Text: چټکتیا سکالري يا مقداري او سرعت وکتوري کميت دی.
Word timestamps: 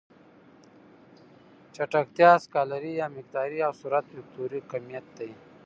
چټکتیا 1.75 2.31
سکالري 2.43 2.91
يا 3.01 3.07
مقداري 3.17 3.59
او 3.67 3.73
سرعت 3.81 4.07
وکتوري 4.17 4.59
کميت 4.71 5.05
دی. 5.17 5.31